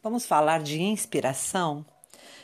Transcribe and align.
Vamos 0.00 0.26
falar 0.26 0.62
de 0.62 0.80
inspiração, 0.80 1.84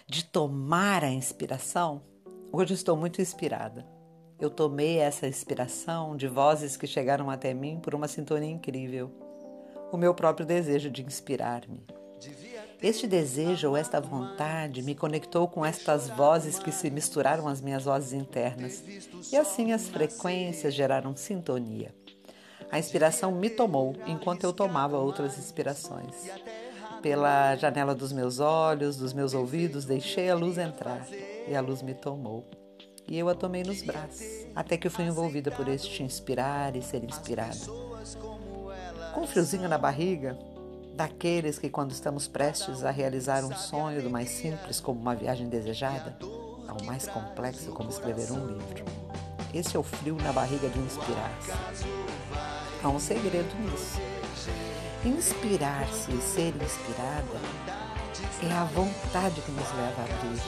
de 0.08 0.24
tomar 0.24 1.04
a 1.04 1.10
inspiração? 1.10 2.02
Hoje 2.50 2.74
estou 2.74 2.96
muito 2.96 3.23
inspirada. 3.23 3.86
Eu 4.40 4.50
tomei 4.50 4.98
essa 4.98 5.29
inspiração 5.29 6.17
de 6.17 6.27
vozes 6.27 6.77
que 6.77 6.85
chegaram 6.85 7.30
até 7.30 7.54
mim 7.54 7.79
por 7.80 7.95
uma 7.95 8.09
sintonia 8.09 8.51
incrível. 8.51 9.09
O 9.93 9.96
meu 9.96 10.12
próprio 10.12 10.45
desejo 10.45 10.90
de 10.90 11.04
inspirar-me. 11.04 11.87
Este 12.82 13.06
desejo 13.06 13.68
ou 13.68 13.77
esta 13.77 14.00
vontade 14.00 14.82
me 14.82 14.96
conectou 14.96 15.46
com 15.46 15.64
estas 15.64 16.09
vozes 16.09 16.59
que 16.59 16.73
se 16.73 16.91
misturaram 16.91 17.46
às 17.46 17.61
minhas 17.61 17.84
vozes 17.84 18.12
internas, 18.12 18.82
e 19.32 19.36
assim 19.36 19.73
as 19.73 19.89
frequências 19.89 20.75
geraram 20.75 21.14
sintonia. 21.14 21.95
A 22.71 22.80
inspiração 22.80 23.30
me 23.30 23.48
tomou 23.48 23.95
enquanto 24.07 24.43
eu 24.43 24.52
tomava 24.52 24.98
outras 24.98 25.39
inspirações. 25.39 26.29
Pela 27.05 27.55
janela 27.57 27.95
dos 27.95 28.14
meus 28.14 28.41
olhos, 28.41 28.97
dos 28.97 29.12
meus 29.12 29.34
ouvidos, 29.34 29.84
deixei 29.84 30.30
a 30.30 30.34
luz 30.34 30.56
entrar 30.56 31.06
e 31.47 31.55
a 31.55 31.61
luz 31.61 31.83
me 31.83 31.92
tomou. 31.92 32.48
E 33.06 33.19
eu 33.19 33.28
a 33.28 33.34
tomei 33.34 33.62
nos 33.62 33.83
braços, 33.83 34.24
até 34.56 34.78
que 34.78 34.87
eu 34.87 34.91
fui 34.91 35.05
envolvida 35.05 35.51
por 35.51 35.69
este 35.69 36.02
inspirar 36.02 36.75
e 36.75 36.80
ser 36.80 37.05
inspirada. 37.05 37.59
Com 39.12 39.20
um 39.20 39.27
friozinho 39.27 39.69
na 39.69 39.77
barriga, 39.77 40.38
daqueles 40.95 41.59
que, 41.59 41.69
quando 41.69 41.91
estamos 41.91 42.27
prestes 42.27 42.83
a 42.83 42.91
realizar 42.91 43.45
um 43.45 43.55
sonho 43.55 44.02
do 44.02 44.09
mais 44.09 44.30
simples, 44.30 44.80
como 44.80 44.98
uma 44.98 45.14
viagem 45.14 45.47
desejada, 45.47 46.16
ao 46.66 46.83
mais 46.86 47.06
complexo, 47.06 47.70
como 47.73 47.91
escrever 47.91 48.33
um 48.33 48.47
livro. 48.47 48.83
Esse 49.52 49.77
é 49.77 49.78
o 49.78 49.83
frio 49.83 50.16
na 50.23 50.33
barriga 50.33 50.70
de 50.70 50.78
inspirar-se. 50.78 51.52
Há 52.83 52.89
um 52.89 52.98
segredo 52.98 53.55
nisso. 53.61 54.00
Inspirar-se 55.04 56.10
e 56.12 56.20
ser 56.22 56.54
inspirada 56.62 57.38
é 58.42 58.52
a 58.54 58.64
vontade 58.64 59.38
que 59.42 59.52
nos 59.52 59.70
leva 59.72 60.00
a 60.00 60.04
abrir 60.04 60.42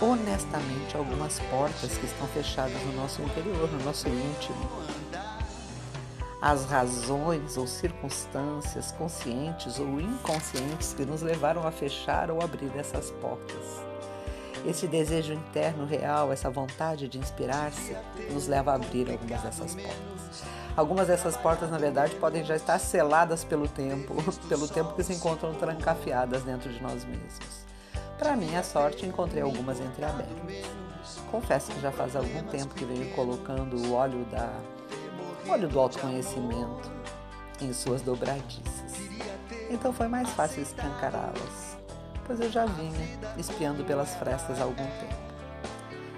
honestamente 0.00 0.96
algumas 0.96 1.40
portas 1.50 1.98
que 1.98 2.06
estão 2.06 2.28
fechadas 2.28 2.80
no 2.84 2.92
nosso 2.92 3.20
interior, 3.20 3.68
no 3.68 3.84
nosso 3.84 4.06
íntimo. 4.06 4.70
As 6.40 6.66
razões 6.66 7.56
ou 7.56 7.66
circunstâncias 7.66 8.92
conscientes 8.92 9.80
ou 9.80 10.00
inconscientes 10.00 10.94
que 10.94 11.04
nos 11.04 11.20
levaram 11.20 11.66
a 11.66 11.72
fechar 11.72 12.30
ou 12.30 12.40
abrir 12.40 12.70
essas 12.76 13.10
portas. 13.10 13.82
Esse 14.64 14.86
desejo 14.86 15.32
interno 15.32 15.84
real, 15.84 16.32
essa 16.32 16.48
vontade 16.48 17.08
de 17.08 17.18
inspirar-se, 17.18 17.96
nos 18.30 18.46
leva 18.46 18.70
a 18.70 18.74
abrir 18.76 19.10
algumas 19.10 19.42
dessas 19.42 19.74
portas. 19.74 20.59
Algumas 20.76 21.08
dessas 21.08 21.36
portas, 21.36 21.70
na 21.70 21.78
verdade, 21.78 22.14
podem 22.16 22.44
já 22.44 22.54
estar 22.56 22.78
seladas 22.78 23.44
pelo 23.44 23.68
tempo, 23.68 24.14
pelo 24.48 24.68
tempo 24.68 24.94
que 24.94 25.02
se 25.02 25.12
encontram 25.12 25.52
trancafiadas 25.54 26.42
dentro 26.42 26.72
de 26.72 26.80
nós 26.82 27.04
mesmos. 27.04 27.66
Para 28.18 28.36
minha 28.36 28.62
sorte, 28.62 29.06
encontrei 29.06 29.42
algumas 29.42 29.80
entreabertas. 29.80 31.18
Confesso 31.30 31.72
que 31.72 31.80
já 31.80 31.90
faz 31.90 32.14
algum 32.14 32.42
tempo 32.44 32.74
que 32.74 32.84
venho 32.84 33.10
colocando 33.14 33.76
o 33.76 33.94
óleo 33.94 34.24
da 34.26 34.48
o 35.46 35.50
óleo 35.50 35.68
do 35.68 35.80
autoconhecimento 35.80 36.90
em 37.60 37.72
suas 37.72 38.02
dobradiças. 38.02 38.92
Então 39.70 39.92
foi 39.92 40.06
mais 40.06 40.28
fácil 40.30 40.62
escancará-las, 40.62 41.78
pois 42.26 42.40
eu 42.40 42.50
já 42.50 42.66
vinha 42.66 43.18
espiando 43.38 43.84
pelas 43.84 44.14
frestas 44.16 44.60
há 44.60 44.64
algum 44.64 44.76
tempo. 44.76 45.30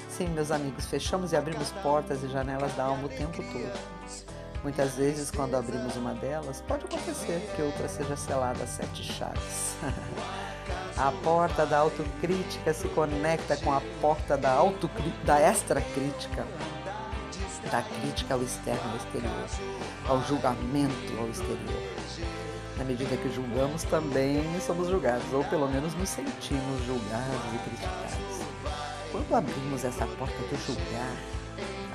Sim, 0.08 0.28
meus 0.28 0.50
amigos, 0.50 0.86
fechamos 0.86 1.32
e 1.32 1.36
abrimos 1.36 1.70
portas 1.82 2.22
e 2.22 2.28
janelas 2.28 2.74
da 2.74 2.84
alma 2.84 3.06
o 3.06 3.08
tempo 3.08 3.36
todo. 3.36 4.31
Muitas 4.62 4.94
vezes, 4.94 5.30
quando 5.30 5.56
abrimos 5.56 5.96
uma 5.96 6.14
delas, 6.14 6.62
pode 6.68 6.84
acontecer 6.84 7.40
que 7.56 7.62
outra 7.62 7.88
seja 7.88 8.16
selada 8.16 8.62
a 8.62 8.66
sete 8.66 9.02
chaves. 9.02 9.76
a 10.96 11.10
porta 11.24 11.66
da 11.66 11.78
autocrítica 11.78 12.72
se 12.72 12.86
conecta 12.88 13.56
com 13.56 13.72
a 13.72 13.82
porta 14.00 14.36
da, 14.36 14.58
da 15.24 15.40
extracrítica, 15.40 16.46
da 17.72 17.82
crítica 17.82 18.34
ao 18.34 18.42
externo 18.42 18.90
ao 18.90 18.96
exterior, 18.96 19.46
ao 20.06 20.22
julgamento 20.22 21.18
ao 21.18 21.28
exterior. 21.28 21.82
Na 22.78 22.84
medida 22.84 23.16
que 23.16 23.34
julgamos, 23.34 23.82
também 23.82 24.44
somos 24.60 24.88
julgados, 24.88 25.32
ou 25.32 25.42
pelo 25.44 25.68
menos 25.68 25.92
nos 25.94 26.08
sentimos 26.08 26.86
julgados 26.86 27.54
e 27.54 27.58
criticados. 27.68 28.46
Quando 29.10 29.34
abrimos 29.34 29.84
essa 29.84 30.06
porta 30.06 30.38
do 30.38 30.56
julgar, 30.66 31.16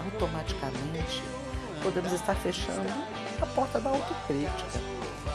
automaticamente 0.03 1.23
podemos 1.83 2.11
estar 2.11 2.35
fechando 2.35 2.89
a 3.41 3.45
porta 3.47 3.79
da 3.79 3.89
autocrítica 3.89 4.79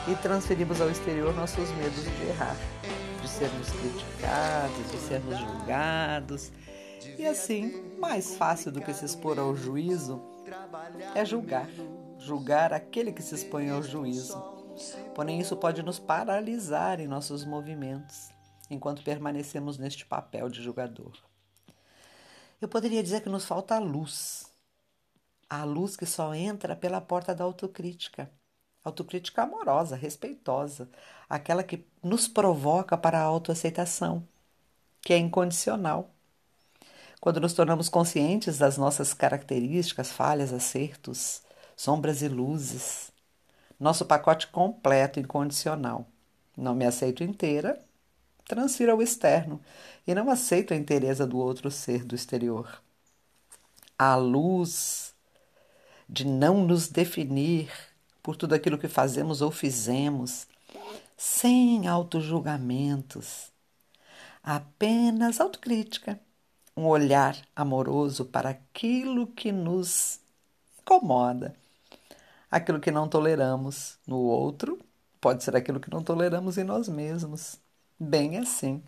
e 0.08 0.14
transferimos 0.16 0.80
ao 0.80 0.90
exterior 0.90 1.34
nossos 1.34 1.70
medos 1.72 2.04
de 2.04 2.26
errar, 2.28 2.56
de 3.20 3.28
sermos 3.28 3.70
criticados, 3.70 4.90
de 4.90 4.96
sermos 4.98 5.38
julgados. 5.38 6.52
E 7.18 7.26
assim, 7.26 7.94
mais 7.98 8.34
fácil 8.34 8.72
do 8.72 8.80
que 8.80 8.92
se 8.92 9.04
expor 9.04 9.38
ao 9.38 9.54
juízo 9.54 10.20
é 11.14 11.24
julgar, 11.24 11.68
julgar 12.18 12.72
aquele 12.72 13.12
que 13.12 13.22
se 13.22 13.34
expõe 13.34 13.70
ao 13.70 13.82
juízo. 13.82 14.42
Porém, 15.14 15.40
isso 15.40 15.56
pode 15.56 15.82
nos 15.82 15.98
paralisar 15.98 17.00
em 17.00 17.06
nossos 17.06 17.44
movimentos, 17.44 18.30
enquanto 18.70 19.04
permanecemos 19.04 19.78
neste 19.78 20.06
papel 20.06 20.48
de 20.48 20.62
julgador. 20.62 21.12
Eu 22.60 22.68
poderia 22.68 23.02
dizer 23.02 23.22
que 23.22 23.28
nos 23.28 23.44
falta 23.44 23.78
luz, 23.78 24.51
a 25.52 25.64
luz 25.64 25.98
que 25.98 26.06
só 26.06 26.34
entra 26.34 26.74
pela 26.74 26.98
porta 26.98 27.34
da 27.34 27.44
autocrítica. 27.44 28.30
Autocrítica 28.82 29.42
amorosa, 29.42 29.94
respeitosa, 29.94 30.88
aquela 31.28 31.62
que 31.62 31.86
nos 32.02 32.26
provoca 32.26 32.96
para 32.96 33.18
a 33.18 33.22
autoaceitação, 33.22 34.26
que 35.02 35.12
é 35.12 35.18
incondicional. 35.18 36.08
Quando 37.20 37.38
nos 37.38 37.52
tornamos 37.52 37.90
conscientes 37.90 38.56
das 38.56 38.78
nossas 38.78 39.12
características, 39.12 40.10
falhas, 40.10 40.54
acertos, 40.54 41.42
sombras 41.76 42.22
e 42.22 42.28
luzes, 42.28 43.12
nosso 43.78 44.06
pacote 44.06 44.46
completo 44.46 45.20
incondicional. 45.20 46.06
Não 46.56 46.74
me 46.74 46.86
aceito 46.86 47.22
inteira, 47.22 47.78
transfiro 48.46 48.92
ao 48.92 49.02
externo 49.02 49.60
e 50.06 50.14
não 50.14 50.30
aceito 50.30 50.72
a 50.72 50.76
inteireza 50.78 51.26
do 51.26 51.36
outro 51.36 51.70
ser 51.70 52.06
do 52.06 52.14
exterior. 52.14 52.82
A 53.98 54.16
luz 54.16 55.11
de 56.08 56.26
não 56.26 56.64
nos 56.66 56.88
definir 56.88 57.70
por 58.22 58.36
tudo 58.36 58.54
aquilo 58.54 58.78
que 58.78 58.88
fazemos 58.88 59.42
ou 59.42 59.50
fizemos, 59.50 60.46
sem 61.16 61.86
autojulgamentos, 61.88 63.50
apenas 64.42 65.40
autocrítica, 65.40 66.18
um 66.76 66.86
olhar 66.86 67.36
amoroso 67.54 68.24
para 68.24 68.50
aquilo 68.50 69.26
que 69.26 69.52
nos 69.52 70.20
incomoda, 70.80 71.54
aquilo 72.50 72.80
que 72.80 72.90
não 72.90 73.08
toleramos 73.08 73.98
no 74.06 74.18
outro, 74.18 74.78
pode 75.20 75.42
ser 75.42 75.56
aquilo 75.56 75.80
que 75.80 75.90
não 75.90 76.02
toleramos 76.02 76.58
em 76.58 76.64
nós 76.64 76.88
mesmos. 76.88 77.58
Bem 77.98 78.36
assim. 78.36 78.82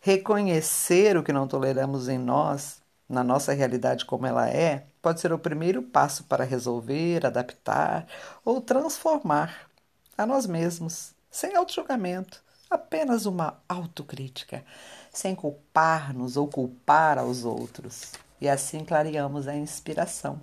Reconhecer 0.00 1.16
o 1.16 1.22
que 1.22 1.32
não 1.32 1.46
toleramos 1.46 2.08
em 2.08 2.18
nós 2.18 2.81
na 3.12 3.22
nossa 3.22 3.52
realidade 3.52 4.06
como 4.06 4.26
ela 4.26 4.48
é, 4.48 4.86
pode 5.02 5.20
ser 5.20 5.32
o 5.34 5.38
primeiro 5.38 5.82
passo 5.82 6.24
para 6.24 6.44
resolver, 6.44 7.26
adaptar 7.26 8.06
ou 8.42 8.58
transformar 8.58 9.68
a 10.16 10.24
nós 10.24 10.46
mesmos, 10.46 11.14
sem 11.30 11.54
auto-julgamento, 11.54 12.42
apenas 12.70 13.26
uma 13.26 13.58
autocrítica, 13.68 14.64
sem 15.12 15.34
culpar-nos 15.34 16.38
ou 16.38 16.48
culpar 16.48 17.18
aos 17.18 17.44
outros. 17.44 18.12
E 18.40 18.48
assim 18.48 18.82
clareamos 18.82 19.46
a 19.46 19.54
inspiração. 19.54 20.40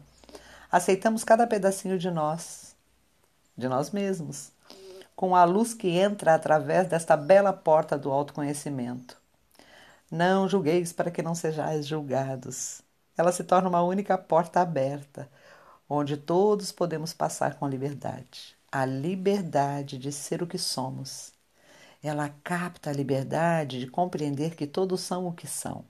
Aceitamos 0.72 1.24
cada 1.24 1.48
pedacinho 1.48 1.98
de 1.98 2.12
nós, 2.12 2.76
de 3.58 3.68
nós 3.68 3.90
mesmos, 3.90 4.52
com 5.16 5.36
a 5.36 5.44
luz 5.44 5.74
que 5.74 5.90
entra 5.90 6.36
através 6.36 6.88
desta 6.88 7.18
bela 7.18 7.52
porta 7.52 7.98
do 7.98 8.12
autoconhecimento 8.12 9.20
não 10.12 10.48
julgueis 10.50 10.92
para 10.92 11.12
que 11.12 11.22
não 11.22 11.36
sejais 11.36 11.86
julgados. 11.86 12.82
Ela 13.16 13.32
se 13.32 13.44
torna 13.44 13.70
uma 13.70 13.84
única 13.84 14.18
porta 14.18 14.62
aberta, 14.62 15.30
onde 15.88 16.18
todos 16.18 16.72
podemos 16.72 17.14
passar 17.14 17.56
com 17.56 17.68
liberdade. 17.68 18.56
A 18.72 18.86
liberdade 18.86 19.98
de 19.98 20.12
ser 20.12 20.42
o 20.42 20.48
que 20.48 20.58
somos. 20.58 21.32
Ela 22.02 22.30
capta 22.44 22.90
a 22.90 22.94
liberdade 22.94 23.80
de 23.80 23.88
compreender 23.88 24.56
que 24.56 24.66
todos 24.66 25.02
são 25.02 25.28
o 25.28 25.34
que 25.34 25.48
são. 25.48 25.84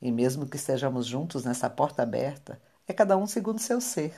E 0.00 0.10
mesmo 0.10 0.46
que 0.46 0.56
estejamos 0.56 1.06
juntos 1.06 1.44
nessa 1.44 1.68
porta 1.68 2.02
aberta, 2.02 2.60
é 2.86 2.92
cada 2.92 3.16
um 3.16 3.26
segundo 3.26 3.58
seu 3.58 3.80
ser, 3.80 4.14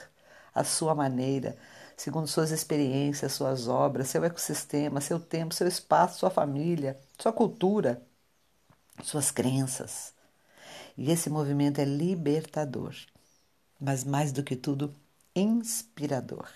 a 0.54 0.64
sua 0.64 0.94
maneira, 0.94 1.56
segundo 1.96 2.26
suas 2.26 2.50
experiências, 2.50 3.32
suas 3.32 3.68
obras, 3.68 4.08
seu 4.08 4.24
ecossistema, 4.24 5.00
seu 5.00 5.18
tempo, 5.20 5.54
seu 5.54 5.66
espaço, 5.66 6.18
sua 6.18 6.30
família, 6.30 6.98
sua 7.18 7.32
cultura, 7.32 8.02
suas 9.02 9.30
crenças. 9.30 10.12
E 10.96 11.10
esse 11.10 11.28
movimento 11.28 11.80
é 11.80 11.84
libertador, 11.84 12.94
mas 13.80 14.04
mais 14.04 14.32
do 14.32 14.42
que 14.42 14.54
tudo, 14.54 14.94
inspirador. 15.34 16.48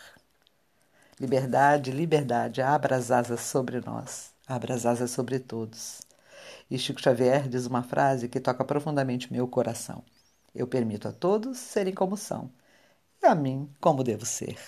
Liberdade, 1.18 1.90
liberdade, 1.90 2.62
abra 2.62 2.96
as 2.96 3.10
asas 3.10 3.40
sobre 3.40 3.80
nós. 3.80 4.32
abra 4.46 4.74
as 4.74 4.86
asas 4.86 5.10
sobre 5.10 5.38
todos. 5.38 6.00
E 6.70 6.78
Chico 6.78 7.00
Xavier 7.00 7.48
diz 7.48 7.66
uma 7.66 7.82
frase 7.82 8.28
que 8.28 8.40
toca 8.40 8.64
profundamente 8.64 9.32
meu 9.32 9.48
coração: 9.48 10.02
Eu 10.54 10.66
permito 10.66 11.08
a 11.08 11.12
todos 11.12 11.58
serem 11.58 11.94
como 11.94 12.16
são, 12.16 12.50
e 13.22 13.26
a 13.26 13.34
mim 13.34 13.68
como 13.80 14.04
devo 14.04 14.24
ser. 14.24 14.58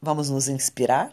Vamos 0.00 0.30
nos 0.30 0.48
inspirar? 0.48 1.10